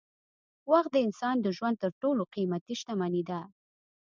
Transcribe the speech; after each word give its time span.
وخت 0.71 0.89
د 0.93 0.97
انسان 1.05 1.35
د 1.41 1.47
ژوند 1.57 1.75
تر 1.83 1.91
ټولو 2.01 2.21
قېمتي 2.33 2.73
شتمني 2.79 3.23
ده. 3.29 3.41